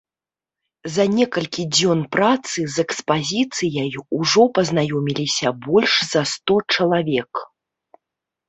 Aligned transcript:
За 0.93 1.03
некалькі 1.17 1.65
дзён 1.75 1.99
працы 2.15 2.59
з 2.75 2.85
экспазіцыяй 2.85 3.89
ужо 4.21 4.43
пазнаёміліся 4.57 5.47
больш 5.67 5.93
за 6.15 6.21
сто 6.33 6.55
чалавек. 6.79 7.33